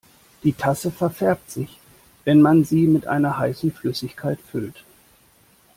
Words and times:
Die 0.41 0.53
Tasse 0.53 0.89
verfärbt 0.89 1.51
sich, 1.51 1.79
wenn 2.25 2.41
man 2.41 2.63
sie 2.63 2.87
mit 2.87 3.05
einer 3.05 3.37
heißen 3.37 3.71
Flüssigkeit 3.71 4.39
füllt. 4.41 4.83